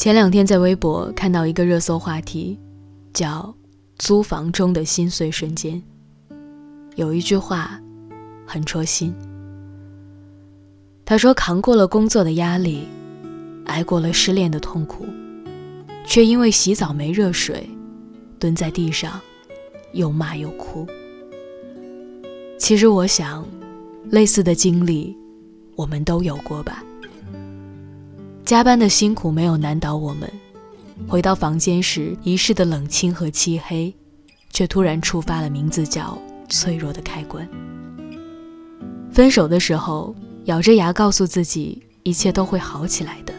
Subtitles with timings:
[0.00, 2.58] 前两天在微博看到一个热搜话题，
[3.12, 3.54] 叫
[4.00, 5.82] “租房中的心碎瞬间”。
[6.96, 7.78] 有一句话
[8.46, 9.14] 很戳心。
[11.04, 12.88] 他说：“扛过了工作的压力，
[13.66, 15.04] 挨过了失恋的痛苦，
[16.06, 17.68] 却因为洗澡没热水，
[18.38, 19.20] 蹲在地上，
[19.92, 20.86] 又骂又哭。”
[22.58, 23.46] 其实我想，
[24.04, 25.14] 类似的经历，
[25.76, 26.82] 我们都有过吧。
[28.50, 30.28] 加班的辛苦没有难倒我们，
[31.06, 33.94] 回到房间时，一室的冷清和漆黑，
[34.52, 37.48] 却突然触发了名字叫脆弱的开关。
[39.12, 40.12] 分手的时候，
[40.46, 43.32] 咬着牙告诉自己一切都会好起来的，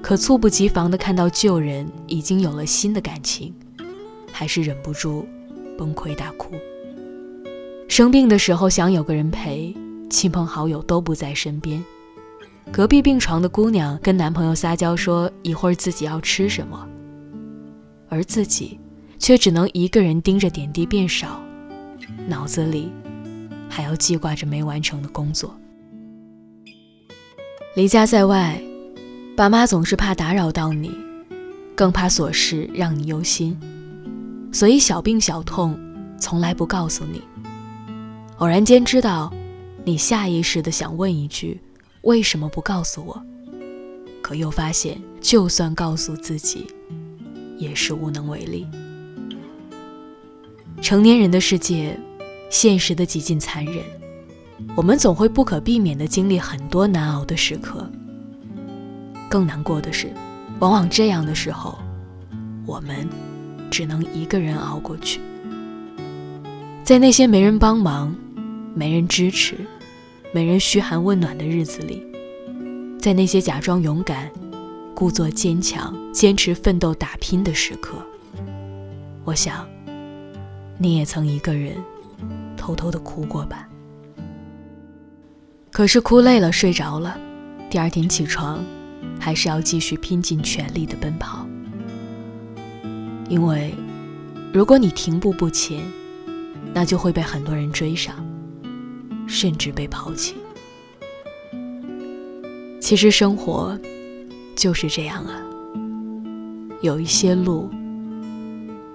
[0.00, 3.52] 可猝不及防的看到旧人已经有了新的感情，
[4.30, 5.26] 还是忍不住
[5.76, 6.54] 崩溃大哭。
[7.88, 9.74] 生病的时候想有个人陪，
[10.08, 11.84] 亲朋好友都不在身边。
[12.70, 16.86] 隔壁病床的姑娘跟男朋友撒娇说一会儿自己要吃什么，
[18.08, 18.78] 而自己
[19.18, 21.40] 却只能一个人盯着点滴变少，
[22.28, 22.92] 脑子里
[23.68, 25.52] 还要记挂着没完成的工作。
[27.74, 28.60] 离家在外，
[29.36, 30.92] 爸妈总是怕打扰到你，
[31.74, 33.58] 更怕琐事让你忧心，
[34.52, 35.76] 所以小病小痛
[36.18, 37.20] 从来不告诉你。
[38.36, 39.32] 偶然间知道，
[39.84, 41.60] 你下意识的想问一句
[42.02, 43.22] ：“为什么不告诉我？”
[44.22, 46.66] 可又发现，就算告诉自己，
[47.56, 48.66] 也是无能为力。
[50.82, 51.98] 成年人的世界，
[52.50, 53.82] 现实的几近残忍，
[54.76, 57.90] 我们总会不可避免的经历很多难熬的时刻。
[59.28, 60.12] 更难过的是，
[60.60, 61.78] 往往这样的时候，
[62.66, 63.08] 我们
[63.70, 65.20] 只能一个人熬过去。
[66.84, 68.14] 在那些没人帮忙。
[68.74, 69.56] 没人支持，
[70.38, 72.00] 没人嘘寒问暖的日子里，
[73.00, 74.30] 在那些假装勇敢、
[74.94, 77.96] 故作坚强、坚持奋斗打拼的时刻，
[79.24, 79.68] 我想，
[80.78, 81.74] 你也曾一个人
[82.56, 83.68] 偷偷的哭过吧？
[85.72, 87.18] 可是哭累了睡着了，
[87.68, 88.64] 第二天起床，
[89.18, 91.44] 还是要继续拼尽全力的奔跑，
[93.28, 93.74] 因为
[94.52, 95.82] 如果你停步不前，
[96.72, 98.14] 那就会被很多人追上。
[99.28, 100.34] 甚至被抛弃。
[102.80, 103.78] 其实生活
[104.56, 105.42] 就是这样啊，
[106.80, 107.70] 有一些路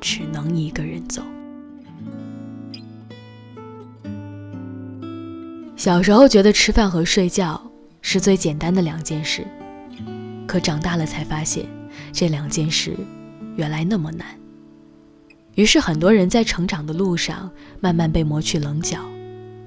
[0.00, 1.22] 只能一个人走。
[5.76, 7.60] 小时候觉得吃饭和睡觉
[8.00, 9.44] 是最简单的两件事，
[10.46, 11.66] 可长大了才发现，
[12.12, 12.96] 这两件事
[13.56, 14.26] 原来那么难。
[15.56, 19.00] 于是很多人在成长的路上慢慢被磨去棱角。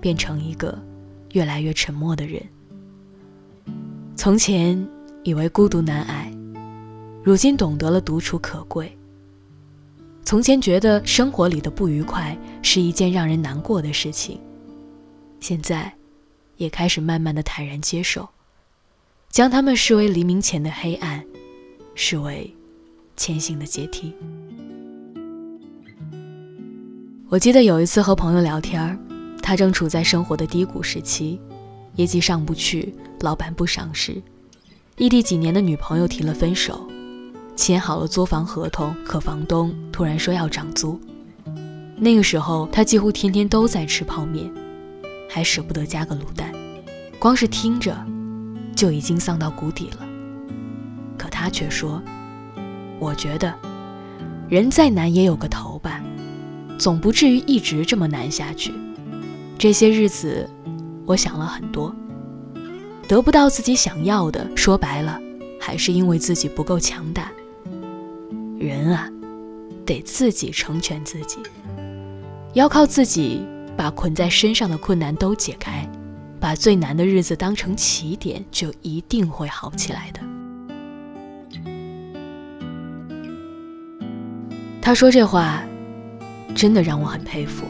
[0.00, 0.76] 变成一个
[1.32, 2.42] 越来越沉默的人。
[4.16, 4.86] 从前
[5.22, 6.32] 以为孤独难挨，
[7.22, 8.96] 如今懂得了独处可贵。
[10.24, 14.38] 从前觉得生活里的不愉快是一件让人难过的事情，
[15.40, 15.92] 现在
[16.56, 18.28] 也开始慢慢的坦然接受，
[19.30, 21.24] 将他们视为黎明前的黑暗，
[21.94, 22.54] 视为
[23.16, 24.12] 前行的阶梯。
[27.28, 28.98] 我记得有一次和朋友聊天儿。
[29.50, 31.40] 他正处在生活的低谷时期，
[31.96, 34.22] 业绩上不去，老板不赏识，
[34.96, 36.88] 异地几年的女朋友提了分手，
[37.56, 41.00] 签好了租房合同，可房东突然说要涨租。
[41.96, 44.48] 那个时候，他几乎天天都在吃泡面，
[45.28, 46.52] 还舍不得加个卤蛋，
[47.18, 47.92] 光是听着
[48.76, 50.06] 就已经丧到谷底了。
[51.18, 52.00] 可他却说
[53.00, 53.52] ：“我觉得，
[54.48, 56.00] 人再难也有个头吧，
[56.78, 58.72] 总不至于一直这么难下去。”
[59.60, 60.48] 这些日子，
[61.04, 61.94] 我想了很多。
[63.06, 65.20] 得不到自己想要的，说白了，
[65.60, 67.30] 还是因为自己不够强大。
[68.58, 69.06] 人啊，
[69.84, 71.40] 得自己成全自己，
[72.54, 73.42] 要靠自己
[73.76, 75.86] 把捆在身上的困难都解开，
[76.40, 80.20] 把最难的日子当成起点，就一定会好起来的。
[84.80, 85.62] 他说这话，
[86.54, 87.66] 真的让我很佩服。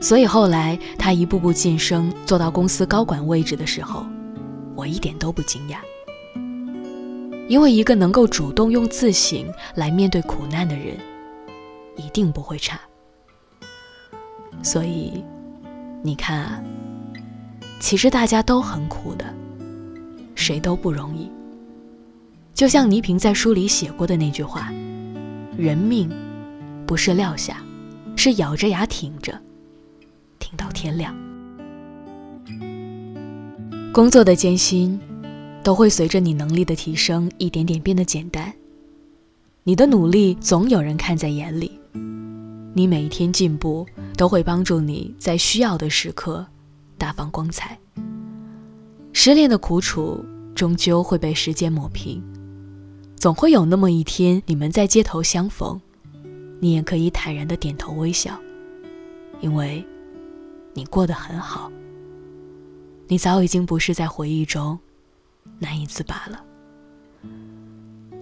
[0.00, 4.06] 所以后来他一步步晋升，做到公司高管位置的时候，
[4.76, 5.78] 我一点都不惊讶。
[7.48, 10.96] 因为一个能够主动用自省来面对苦难的人，
[11.96, 12.78] 一定不会差。
[14.62, 15.24] 所以，
[16.02, 16.62] 你看啊，
[17.80, 19.24] 其实大家都很苦的，
[20.34, 21.30] 谁都不容易。
[22.52, 24.70] 就像倪萍在书里写过的那句话
[25.56, 26.10] ：“人命，
[26.86, 27.62] 不是撂下，
[28.14, 29.40] 是咬着牙挺着。”
[30.78, 31.12] 天亮。
[33.92, 34.96] 工作的艰辛，
[35.64, 38.52] 都会随着你能力的提升，一点点变得简单。
[39.64, 41.72] 你的努力总有人看在眼里，
[42.74, 43.84] 你每一天进步
[44.16, 46.46] 都会帮助你在需要的时刻
[46.96, 47.76] 大放光彩。
[49.12, 50.24] 失恋的苦楚
[50.54, 52.22] 终究会被时间抹平，
[53.16, 55.80] 总会有那么一天，你们在街头相逢，
[56.60, 58.38] 你也可以坦然的点头微笑，
[59.40, 59.84] 因为，
[60.74, 61.70] 你过得很好。
[63.06, 64.78] 你早已经不是在回忆中
[65.58, 66.44] 难以自拔了。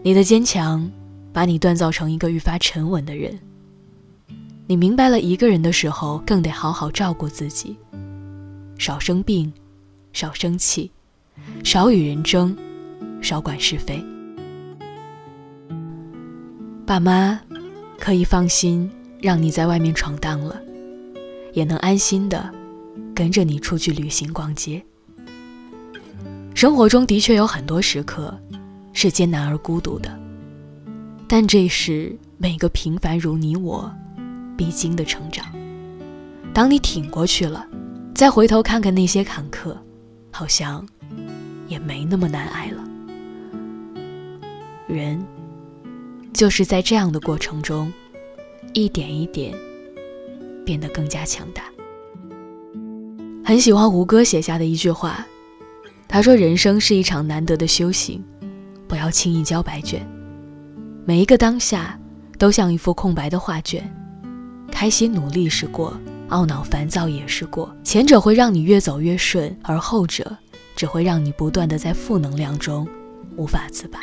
[0.02, 0.88] 你的坚强
[1.32, 3.36] 把你锻造成一个愈发沉稳的人。
[4.68, 7.76] 你明白了，一个人的时候更得好好照顾自己，
[8.78, 9.52] 少生病，
[10.12, 10.90] 少生气，
[11.62, 12.56] 少与人争，
[13.20, 14.04] 少管是非。
[16.84, 17.40] 爸妈
[17.98, 18.90] 可以放心
[19.20, 20.60] 让你在外面闯荡了，
[21.56, 22.52] 也能安心的。
[23.14, 24.84] 跟着你出去旅行逛街。
[26.54, 28.38] 生活中的确有很多时刻
[28.92, 30.14] 是艰难而孤独的，
[31.26, 33.90] 但这是每个平凡如你我
[34.54, 35.46] 必经的成长。
[36.52, 37.66] 当你挺过去了，
[38.14, 39.74] 再回头看看那些坎坷，
[40.30, 40.86] 好像
[41.68, 42.84] 也没那么难挨了。
[44.86, 45.24] 人
[46.34, 47.90] 就是在这样的过程中，
[48.74, 49.54] 一点一点
[50.66, 51.62] 变得更加强大。
[53.42, 55.24] 很喜欢胡歌写下的一句话，
[56.08, 58.22] 他说：“人生是一场难得的修行，
[58.88, 60.04] 不要轻易交白卷。
[61.04, 61.96] 每一个当下
[62.36, 63.88] 都像一幅空白的画卷，
[64.72, 65.96] 开心努力是过，
[66.30, 67.74] 懊恼烦躁也是过。
[67.84, 70.36] 前者会让你越走越顺，而后者
[70.74, 72.86] 只会让你不断的在负能量中
[73.36, 74.00] 无法自拔。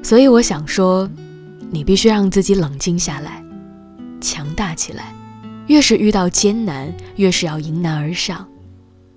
[0.00, 1.10] 所以我想说，
[1.70, 3.44] 你必须让自己冷静下来，
[4.20, 5.14] 强大起来。”
[5.68, 8.48] 越是遇到艰难，越是要迎难而上，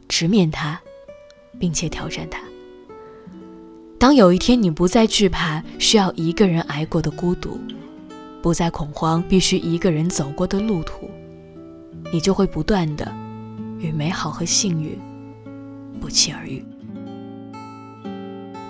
[0.09, 0.77] 直面它，
[1.57, 2.41] 并且挑战它。
[3.97, 7.57] 当有一天你不再惧怕需要一个人挨过的孤独，
[8.41, 11.09] 不再恐慌必须一个人走过的路途，
[12.11, 13.09] 你就会不断的
[13.79, 14.99] 与美好和幸运
[16.01, 16.61] 不期而遇。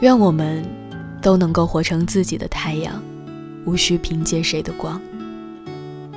[0.02, 0.64] 愿我们
[1.20, 3.02] 都能够活成自己的太阳，
[3.66, 5.02] 无需凭借谁的光，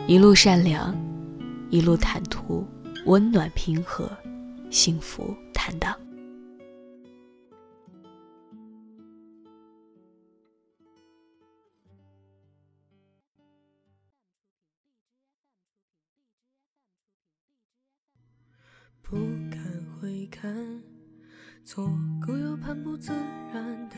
[0.07, 0.95] 一路善良。
[1.71, 2.65] 一路坦途，
[3.07, 4.09] 温暖平和，
[4.71, 5.99] 幸福坦荡。
[19.01, 19.17] 不
[19.51, 19.59] 敢
[19.99, 20.83] 回看，
[21.65, 21.91] 左
[22.25, 23.11] 顾右盼不自
[23.53, 23.97] 然的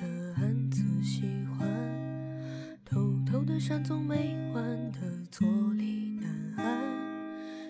[3.46, 4.98] 的山总没完的
[5.30, 6.82] 坐立难安。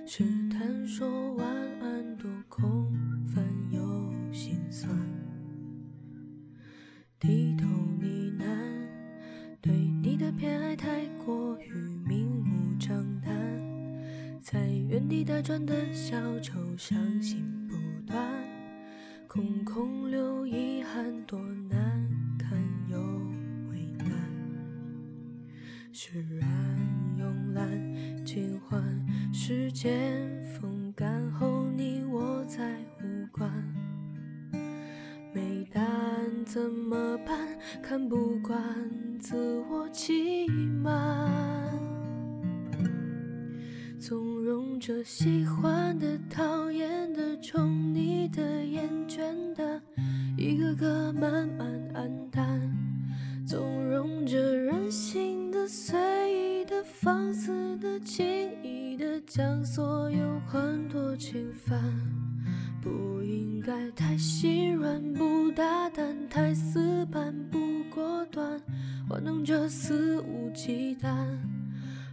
[0.06, 1.46] 试探说晚
[1.80, 2.90] 安，多空
[3.26, 3.80] 泛又
[4.32, 4.90] 心酸。
[7.20, 8.46] 低头呢喃，
[9.60, 11.72] 对你的偏爱太过于
[12.06, 13.32] 明目张胆，
[14.40, 17.76] 在原地打转的小丑，伤心不
[18.06, 18.16] 断，
[19.28, 20.35] 空空留
[25.98, 26.46] 释然
[27.18, 27.66] 慵懒，
[28.22, 28.84] 尽欢。
[29.32, 33.50] 时间风干后，你我再无关。
[35.32, 37.48] 没答案怎么办？
[37.82, 38.60] 看不惯
[39.18, 40.46] 自我欺
[40.82, 41.72] 瞒，
[43.98, 49.80] 纵容着喜欢的、讨厌的、宠溺的、厌倦的，
[50.36, 51.65] 一个个慢慢
[69.08, 71.08] 玩弄着肆无忌惮，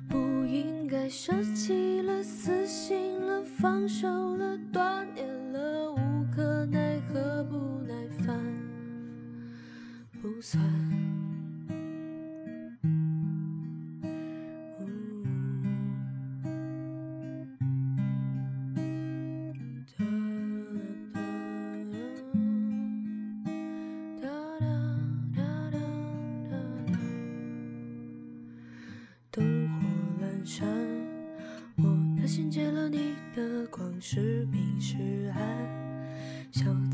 [0.07, 5.97] 不应该舍弃了死心了放手了断念了无
[6.35, 7.93] 可奈何不耐
[8.25, 8.39] 烦，
[10.21, 11.02] 不算。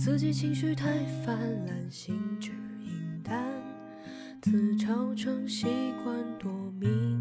[0.10, 1.38] 自己情绪太泛
[1.68, 2.50] 滥，心直
[2.84, 3.46] 影淡，
[4.42, 5.68] 自嘲成习
[6.04, 7.19] 惯，多敏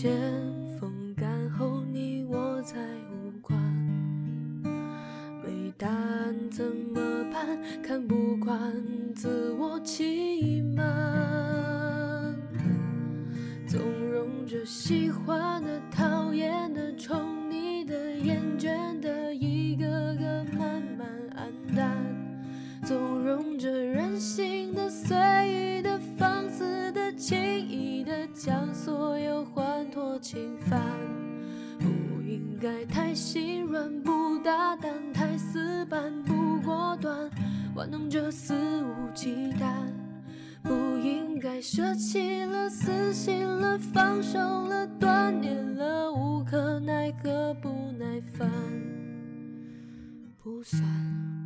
[0.00, 0.12] 间
[0.78, 2.76] 风干后，你我再
[3.10, 3.60] 无关。
[5.42, 7.00] 没答案怎么
[7.32, 7.58] 办？
[7.82, 8.72] 看不惯
[9.16, 12.32] 自我欺瞒，
[13.66, 13.80] 纵
[14.12, 15.37] 容着喜欢
[34.48, 37.30] 大胆，太死板，不果断，
[37.74, 39.70] 玩弄着肆无忌惮。
[40.62, 48.50] 不应该舍弃了，死心了，放手了，断念了，无可奈何，不耐烦，
[50.42, 51.37] 不算。